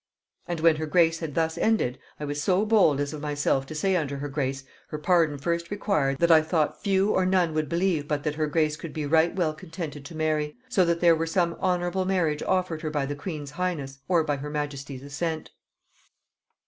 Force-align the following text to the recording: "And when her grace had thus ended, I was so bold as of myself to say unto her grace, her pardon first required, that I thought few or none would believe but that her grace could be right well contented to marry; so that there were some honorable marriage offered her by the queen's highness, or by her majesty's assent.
"And 0.47 0.59
when 0.61 0.77
her 0.77 0.87
grace 0.87 1.19
had 1.19 1.35
thus 1.35 1.59
ended, 1.59 1.99
I 2.19 2.25
was 2.25 2.41
so 2.41 2.65
bold 2.65 2.99
as 2.99 3.13
of 3.13 3.21
myself 3.21 3.67
to 3.67 3.75
say 3.75 3.95
unto 3.95 4.15
her 4.15 4.29
grace, 4.29 4.63
her 4.87 4.97
pardon 4.97 5.37
first 5.37 5.69
required, 5.69 6.17
that 6.17 6.31
I 6.31 6.41
thought 6.41 6.81
few 6.81 7.11
or 7.11 7.23
none 7.23 7.53
would 7.53 7.69
believe 7.69 8.07
but 8.07 8.23
that 8.23 8.33
her 8.33 8.47
grace 8.47 8.75
could 8.75 8.93
be 8.93 9.05
right 9.05 9.35
well 9.35 9.53
contented 9.53 10.03
to 10.05 10.17
marry; 10.17 10.55
so 10.69 10.83
that 10.85 11.01
there 11.01 11.15
were 11.15 11.27
some 11.27 11.55
honorable 11.59 12.05
marriage 12.05 12.41
offered 12.41 12.81
her 12.81 12.89
by 12.89 13.05
the 13.05 13.15
queen's 13.15 13.51
highness, 13.51 13.99
or 14.07 14.23
by 14.23 14.37
her 14.37 14.49
majesty's 14.49 15.03
assent. 15.03 15.51